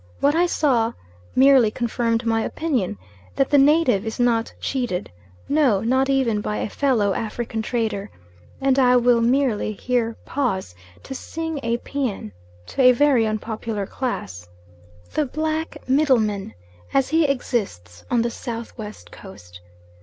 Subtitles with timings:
[0.19, 0.93] What I saw
[1.35, 2.97] merely confirmed my opinion
[3.35, 5.11] that the native is not cheated;
[5.47, 8.09] no, not even by a fellow African trader;
[8.59, 12.31] and I will merely here pause to sing a paean
[12.65, 14.49] to a very unpopular class
[15.13, 16.55] the black middleman
[16.95, 19.61] as he exists on the South West Coast.